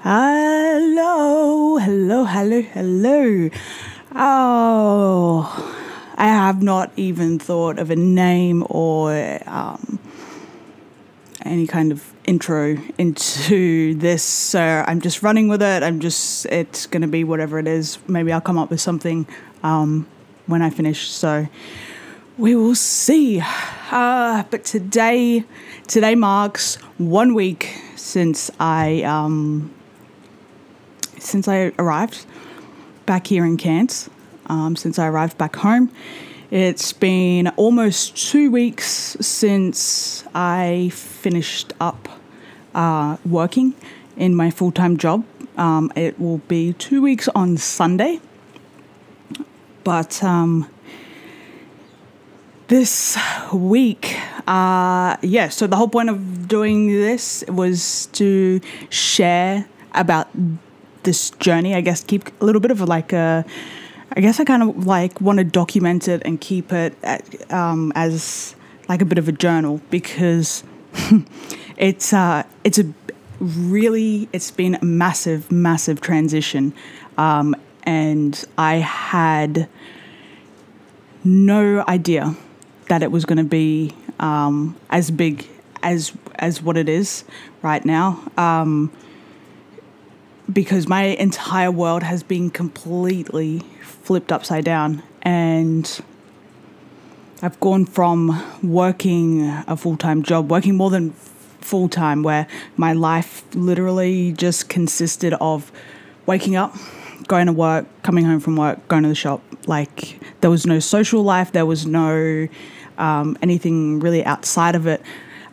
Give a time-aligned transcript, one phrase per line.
[0.00, 3.50] Hello, hello, hello, hello.
[4.14, 5.74] Oh,
[6.16, 9.98] I have not even thought of a name or um,
[11.42, 15.82] any kind of intro into this, so I'm just running with it.
[15.82, 17.98] I'm just, it's going to be whatever it is.
[18.06, 19.26] Maybe I'll come up with something
[19.64, 20.06] um,
[20.46, 21.10] when I finish.
[21.10, 21.48] So
[22.36, 23.42] we will see.
[23.90, 25.42] Uh, but today,
[25.88, 29.74] today marks one week since I um,
[31.18, 32.26] since I arrived
[33.06, 34.10] back here in Cairns.
[34.46, 35.90] Um, since I arrived back home,
[36.50, 42.08] it's been almost two weeks since I finished up
[42.74, 43.74] uh, working
[44.16, 45.24] in my full time job.
[45.56, 48.20] Um, it will be two weeks on Sunday,
[49.84, 50.70] but um,
[52.68, 53.18] this
[53.52, 60.28] week, uh, yeah, so the whole point of doing this was to share about
[61.02, 63.44] this journey, I guess, keep a little bit of like a.
[64.16, 67.92] I guess I kind of like want to document it and keep it at, um,
[67.94, 68.56] as
[68.88, 70.64] like a bit of a journal because
[71.76, 72.92] it's uh, it's a
[73.40, 76.72] really it's been a massive massive transition,
[77.16, 77.54] um,
[77.84, 79.68] and I had
[81.24, 82.34] no idea
[82.88, 85.46] that it was going to be um, as big
[85.82, 87.24] as as what it is
[87.62, 88.22] right now.
[88.36, 88.90] Um,
[90.52, 96.00] because my entire world has been completely flipped upside down, and
[97.42, 101.12] I've gone from working a full time job, working more than
[101.60, 105.70] full time, where my life literally just consisted of
[106.26, 106.74] waking up,
[107.26, 109.42] going to work, coming home from work, going to the shop.
[109.66, 112.48] Like there was no social life, there was no
[112.96, 115.02] um, anything really outside of it.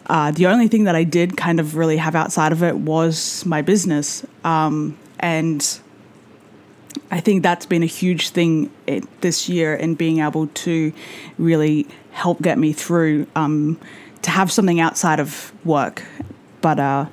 [0.08, 3.46] Uh, the only thing that I did kind of really have outside of it was
[3.46, 4.26] my business.
[4.44, 5.80] Um, and
[7.12, 10.94] I think that's been a huge thing it, this year in being able to
[11.38, 13.80] really help get me through um,
[14.22, 16.04] to have something outside of work.
[16.62, 17.06] But uh,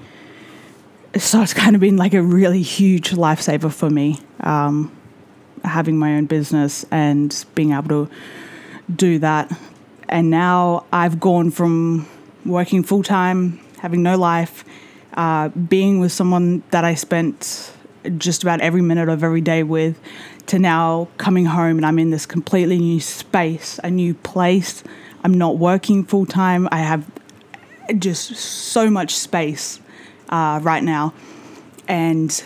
[1.17, 4.91] so it's kind of been like a really huge lifesaver for me um,
[5.65, 8.11] having my own business and being able to
[8.95, 9.51] do that.
[10.09, 12.07] And now I've gone from
[12.45, 14.65] working full time, having no life,
[15.15, 17.73] uh, being with someone that I spent
[18.19, 19.99] just about every minute of every day with,
[20.47, 24.83] to now coming home and I'm in this completely new space, a new place.
[25.25, 26.69] I'm not working full time.
[26.73, 27.09] I have
[27.99, 29.81] just so much space
[30.31, 31.15] uh, right now,
[31.87, 32.43] and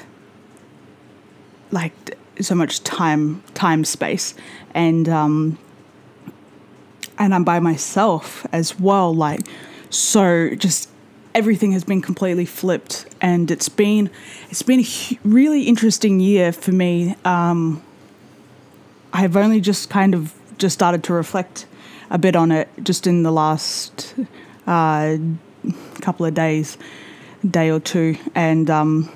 [1.70, 1.92] like
[2.40, 4.34] so much time, time space,
[4.74, 5.58] and um,
[7.18, 9.14] and I'm by myself as well.
[9.14, 9.40] Like
[9.90, 10.88] so, just
[11.36, 14.10] everything has been completely flipped, and it's been
[14.50, 17.14] it's been a really interesting year for me.
[17.24, 17.82] Um,
[19.12, 21.66] I've only just kind of just started to reflect
[22.10, 24.14] a bit on it just in the last
[24.66, 25.18] uh,
[26.00, 26.78] couple of days,
[27.48, 29.10] day or two, and um,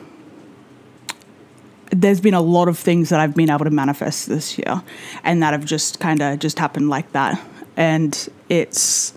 [1.91, 4.83] there's been a lot of things that I've been able to manifest this year,
[5.25, 7.41] and that have just kind of just happened like that,
[7.77, 9.15] and it's.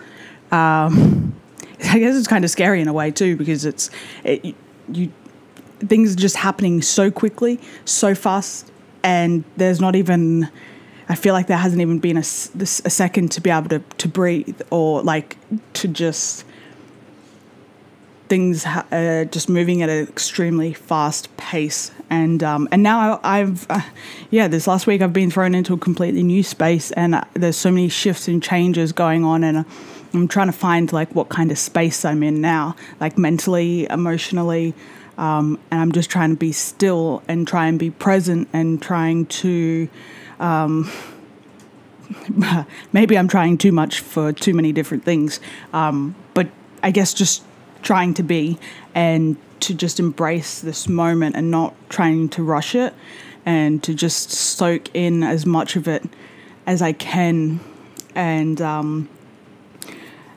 [0.51, 1.33] Um,
[1.83, 3.89] I guess it's kind of scary in a way too because it's
[4.23, 4.55] it,
[4.91, 5.11] you
[5.79, 8.71] things are just happening so quickly, so fast,
[9.03, 10.49] and there's not even.
[11.09, 14.07] I feel like there hasn't even been a, a second to be able to, to
[14.07, 15.37] breathe or like
[15.73, 16.45] to just
[18.29, 23.81] things uh, just moving at an extremely fast pace and um, and now I've uh,
[24.31, 27.57] yeah this last week I've been thrown into a completely new space and uh, there's
[27.57, 29.65] so many shifts and changes going on and
[30.13, 34.73] I'm trying to find like what kind of space I'm in now like mentally emotionally
[35.17, 39.25] um, and I'm just trying to be still and try and be present and trying
[39.27, 39.89] to
[40.39, 40.91] um,
[42.93, 45.39] maybe I'm trying too much for too many different things
[45.71, 46.47] um, but
[46.81, 47.43] I guess just
[47.81, 48.57] trying to be
[48.95, 52.93] and to just embrace this moment and not trying to rush it
[53.45, 56.03] and to just soak in as much of it
[56.65, 57.59] as I can
[58.15, 59.09] and um,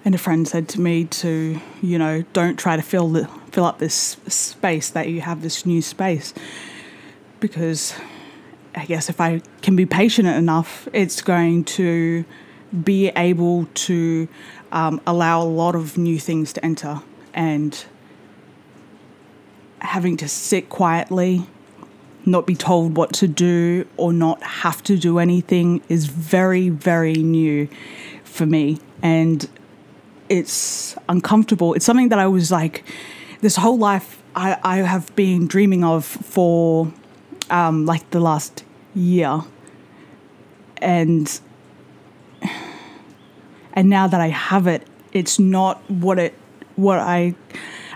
[0.06, 3.64] and a friend said to me to you know don't try to fill the fill
[3.64, 6.32] up this space that you have this new space
[7.40, 7.94] because
[8.74, 12.24] I guess if I can be patient enough it's going to
[12.84, 14.28] be able to
[14.72, 17.02] um, allow a lot of new things to enter
[17.34, 17.84] and
[19.80, 21.46] having to sit quietly,
[22.24, 27.14] not be told what to do or not have to do anything is very, very
[27.14, 27.68] new
[28.24, 28.78] for me.
[29.02, 29.48] And
[30.28, 31.74] it's uncomfortable.
[31.74, 32.84] It's something that I was like,
[33.40, 36.92] this whole life, I, I have been dreaming of for
[37.50, 38.64] um, like the last
[38.94, 39.42] year.
[40.78, 41.40] And
[43.72, 46.34] and now that I have it, it's not what it
[46.76, 47.34] what I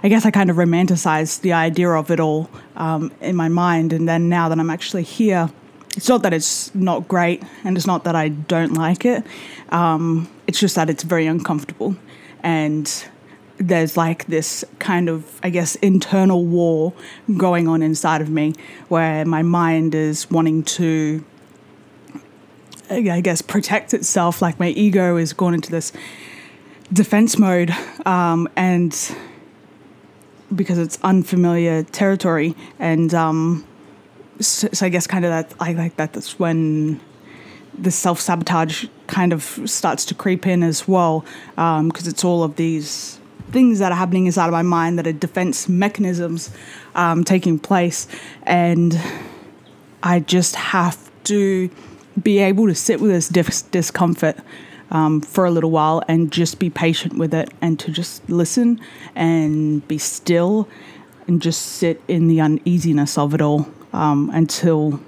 [0.03, 3.93] I guess I kind of romanticized the idea of it all um, in my mind,
[3.93, 5.51] and then now that I'm actually here,
[5.95, 9.25] it's not that it's not great, and it's not that I don't like it.
[9.69, 11.97] Um, it's just that it's very uncomfortable,
[12.43, 13.09] and
[13.59, 16.95] there's like this kind of, I guess, internal war
[17.37, 18.55] going on inside of me
[18.89, 21.25] where my mind is wanting to,
[22.91, 24.41] I guess, protect itself.
[24.41, 25.93] Like my ego is going into this
[26.93, 27.71] defense mode,
[28.07, 29.15] um, and
[30.55, 33.67] because it's unfamiliar territory, and um,
[34.41, 36.15] so, so, I guess kind of that I like that.
[36.15, 37.01] That's when
[37.81, 42.43] the self sabotage kind of starts to creep in as well, because um, it's all
[42.43, 43.19] of these
[43.51, 46.51] things that are happening inside of my mind that are defense mechanisms
[46.95, 48.07] um, taking place,
[48.45, 49.01] and
[50.03, 51.71] I just have to
[52.23, 54.37] be able to sit with this dis- discomfort
[54.91, 58.81] um, for a little while and just be patient with it and to just listen
[59.15, 60.69] and be still
[61.27, 65.01] and just sit in the uneasiness of it all um, until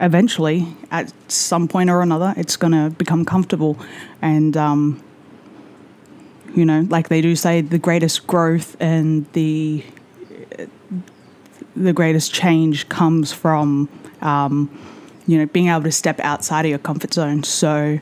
[0.00, 3.78] eventually, at some point or another, it's going to become comfortable.
[4.22, 5.02] And, um,
[6.54, 9.84] you know, like they do say, the greatest growth and the
[11.76, 13.88] the greatest change comes from,
[14.22, 14.70] um,
[15.26, 17.42] you know, being able to step outside of your comfort zone.
[17.42, 18.00] So,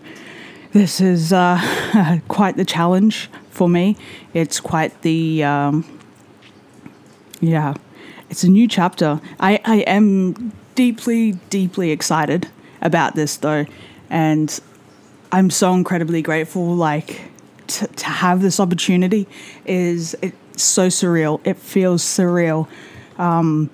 [0.72, 3.96] this is uh, quite the challenge for me.
[4.32, 6.00] It's quite the, um,
[7.40, 7.74] yeah,
[8.30, 9.20] it's a new chapter.
[9.40, 12.48] I, I am deeply, deeply excited
[12.80, 13.66] about this though.
[14.10, 14.60] And
[15.32, 17.20] I'm so incredibly grateful, like,
[17.66, 19.26] to, to have this opportunity
[19.64, 21.40] is it's so surreal.
[21.44, 22.68] It feels surreal.
[23.18, 23.70] Um,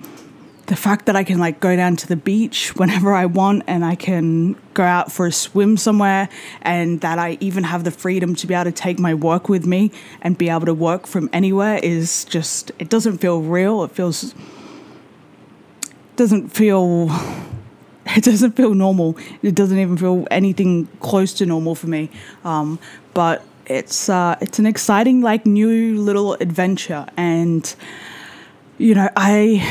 [0.71, 3.83] the fact that I can like go down to the beach whenever I want and
[3.83, 6.29] I can go out for a swim somewhere
[6.61, 9.65] and that I even have the freedom to be able to take my work with
[9.65, 13.83] me and be able to work from anywhere is just it doesn't feel real.
[13.83, 14.33] It feels
[16.15, 17.09] doesn't feel
[18.05, 19.17] it doesn't feel normal.
[19.41, 22.09] It doesn't even feel anything close to normal for me.
[22.43, 22.79] Um,
[23.13, 27.73] but it's uh, it's an exciting like new little adventure and
[28.77, 29.61] you know I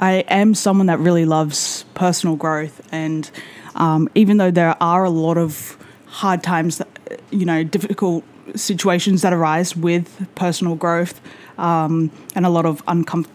[0.00, 3.30] I am someone that really loves personal growth, and
[3.74, 5.76] um, even though there are a lot of
[6.06, 6.88] hard times, that,
[7.30, 8.24] you know, difficult
[8.54, 11.20] situations that arise with personal growth,
[11.58, 13.34] um, and a lot of uncomfortable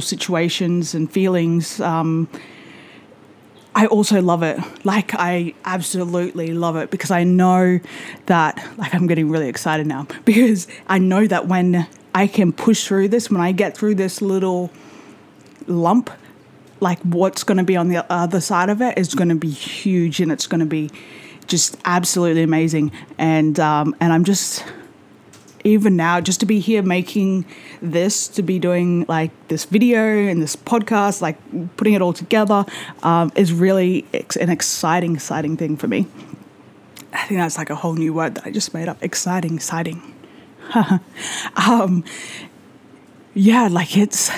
[0.00, 1.80] situations and feelings.
[1.80, 2.28] Um,
[3.74, 4.58] I also love it.
[4.84, 7.80] Like, I absolutely love it because I know
[8.26, 12.86] that, like, I'm getting really excited now because I know that when I can push
[12.86, 14.70] through this, when I get through this little
[15.66, 16.10] lump,
[16.80, 19.50] like what's going to be on the other side of it is going to be
[19.50, 20.90] huge and it's going to be
[21.46, 22.92] just absolutely amazing.
[23.18, 24.64] And um, and I'm just
[25.64, 27.44] even now just to be here making
[27.80, 31.36] this to be doing like this video and this podcast like
[31.76, 32.64] putting it all together
[33.02, 36.06] um, is really ex- an exciting exciting thing for me
[37.12, 40.14] i think that's like a whole new word that i just made up exciting exciting
[41.56, 42.04] um,
[43.34, 44.30] yeah like it's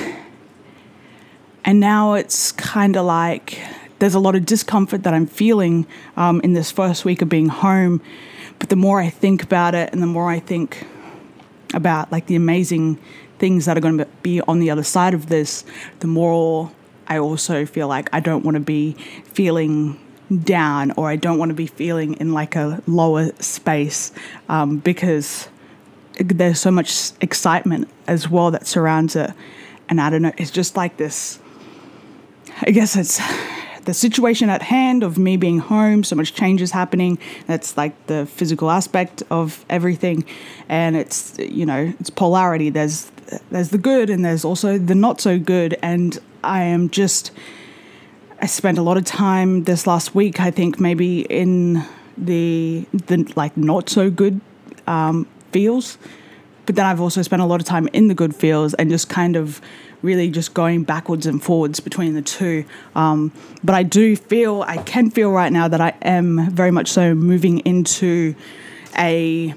[1.64, 3.58] and now it's kind of like
[3.98, 7.48] there's a lot of discomfort that I'm feeling um, in this first week of being
[7.48, 8.02] home.
[8.58, 10.86] But the more I think about it and the more I think
[11.74, 12.98] about like the amazing
[13.38, 15.64] things that are going to be on the other side of this,
[16.00, 16.70] the more
[17.06, 18.92] I also feel like I don't want to be
[19.24, 20.00] feeling
[20.42, 24.12] down or I don't want to be feeling in like a lower space
[24.48, 25.48] um, because
[26.18, 29.32] there's so much excitement as well that surrounds it.
[29.88, 31.40] And I don't know, it's just like this
[32.62, 33.20] I guess it's
[33.84, 37.18] the situation at hand of me being home, so much change is happening.
[37.46, 40.24] That's like the physical aspect of everything,
[40.68, 42.70] and it's you know it's polarity.
[42.70, 43.10] There's
[43.50, 47.30] there's the good and there's also the not so good, and I am just
[48.40, 50.40] I spent a lot of time this last week.
[50.40, 51.84] I think maybe in
[52.16, 54.40] the the like not so good
[54.86, 55.98] um, feels,
[56.66, 59.08] but then I've also spent a lot of time in the good feels and just
[59.08, 59.60] kind of
[60.02, 62.64] really just going backwards and forwards between the two.
[62.94, 66.88] Um, but I do feel, I can feel right now that I am very much
[66.88, 68.34] so moving into
[68.98, 69.54] a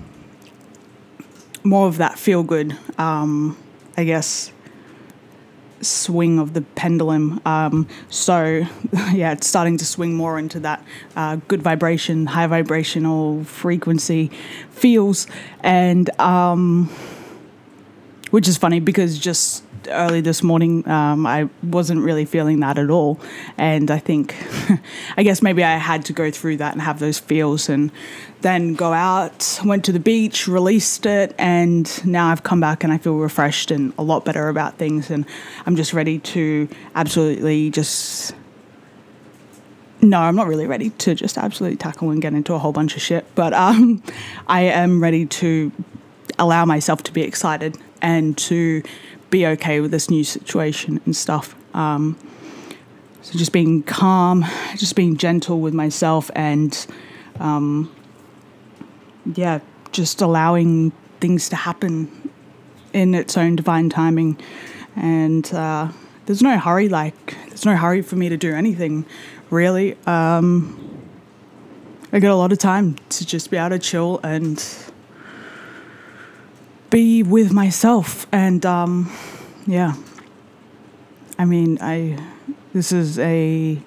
[1.63, 3.57] more of that feel good, um,
[3.97, 4.51] I guess,
[5.81, 7.41] swing of the pendulum.
[7.45, 8.43] Um, so,
[9.13, 10.83] yeah, it's starting to swing more into that
[11.15, 14.31] uh, good vibration, high vibrational frequency
[14.71, 15.27] feels.
[15.61, 16.89] And, um,
[18.31, 22.89] which is funny because just early this morning, um, I wasn't really feeling that at
[22.89, 23.19] all.
[23.57, 24.35] And I think,
[25.17, 27.91] I guess maybe I had to go through that and have those feels and
[28.41, 32.93] then go out, went to the beach, released it, and now I've come back and
[32.93, 35.09] I feel refreshed and a lot better about things.
[35.09, 35.25] And
[35.65, 38.33] I'm just ready to absolutely just.
[39.99, 42.95] No, I'm not really ready to just absolutely tackle and get into a whole bunch
[42.95, 44.03] of shit, but um,
[44.47, 45.71] I am ready to
[46.39, 48.83] allow myself to be excited and to
[49.29, 51.55] be okay with this new situation and stuff.
[51.75, 52.17] Um,
[53.21, 54.45] so just being calm,
[54.77, 56.87] just being gentle with myself, and
[57.39, 57.93] um,
[59.35, 59.59] yeah,
[59.91, 62.31] just allowing things to happen
[62.93, 64.39] in its own divine timing.
[64.95, 65.89] And uh,
[66.25, 69.05] there's no hurry, like, there's no hurry for me to do anything
[69.49, 69.97] really.
[70.05, 70.83] Um,
[72.11, 74.63] I got a lot of time to just be able to chill and
[76.89, 79.11] be with myself and um,
[79.65, 79.93] yeah.
[81.39, 82.17] I mean i
[82.73, 83.79] this is a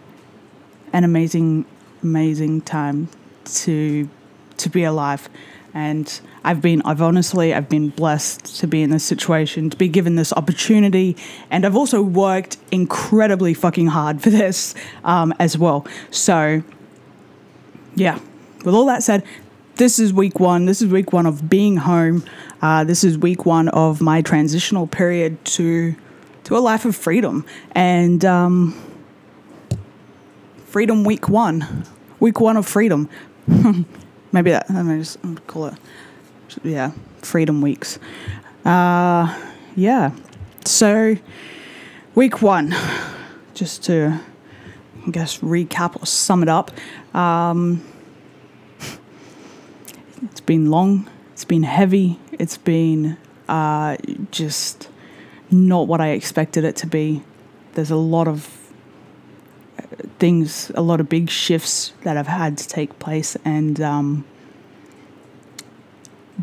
[0.92, 1.64] an amazing
[2.02, 3.08] amazing time
[3.44, 4.08] to
[4.56, 5.28] to be alive.
[5.72, 9.88] And I've been I've honestly I've been blessed to be in this situation to be
[9.88, 11.16] given this opportunity.
[11.50, 15.86] And I've also worked incredibly fucking hard for this um, as well.
[16.10, 16.62] So
[17.94, 18.18] yeah.
[18.64, 19.24] With all that said
[19.76, 20.66] this is week one.
[20.66, 22.24] This is week one of being home.
[22.62, 25.94] Uh, this is week one of my transitional period to
[26.44, 28.74] to a life of freedom and um,
[30.66, 31.86] freedom week one,
[32.18, 33.08] week one of freedom.
[34.32, 34.68] Maybe that.
[34.70, 35.74] I'm just call it.
[36.62, 37.98] Yeah, freedom weeks.
[38.64, 39.34] Uh,
[39.74, 40.10] yeah.
[40.66, 41.16] So
[42.14, 42.74] week one,
[43.54, 44.20] just to
[45.06, 46.70] I guess recap or sum it up.
[47.14, 47.82] Um,
[50.24, 53.18] it's been long, it's been heavy, it's been
[53.50, 53.98] uh,
[54.30, 54.88] just
[55.50, 57.22] not what I expected it to be.
[57.74, 58.48] There's a lot of
[59.78, 59.82] uh,
[60.18, 64.24] things, a lot of big shifts that have had to take place, and um,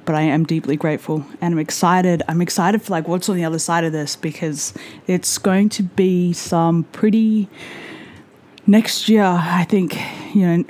[0.05, 2.21] but I am deeply grateful and I'm excited.
[2.27, 4.73] I'm excited for like what's on the other side of this because
[5.07, 7.49] it's going to be some pretty
[8.67, 9.23] next year.
[9.23, 9.97] I think
[10.35, 10.63] you know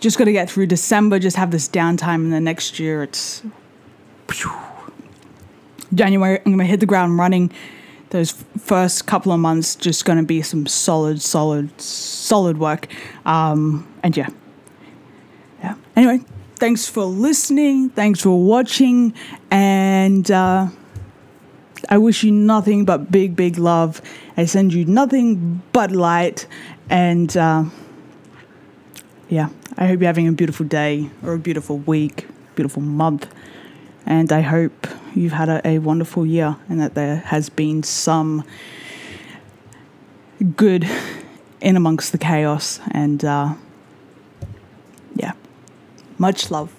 [0.00, 3.42] just got to get through December, just have this downtime, and then next year it's
[5.94, 6.38] January.
[6.38, 7.52] I'm going to hit the ground running.
[8.10, 12.86] Those first couple of months just going to be some solid, solid, solid work.
[13.24, 14.28] Um, and yeah,
[15.60, 15.74] yeah.
[15.96, 16.24] Anyway,
[16.56, 17.90] thanks for listening.
[17.90, 19.12] Thanks for watching,
[19.50, 20.68] and uh,
[21.88, 24.00] I wish you nothing but big, big love.
[24.36, 26.46] I send you nothing but light,
[26.90, 27.34] and.
[27.36, 27.64] Uh,
[29.28, 33.32] yeah, I hope you're having a beautiful day or a beautiful week, beautiful month.
[34.06, 38.44] And I hope you've had a, a wonderful year and that there has been some
[40.56, 40.88] good
[41.60, 42.80] in amongst the chaos.
[42.90, 43.54] And uh,
[45.14, 45.32] yeah,
[46.18, 46.75] much love.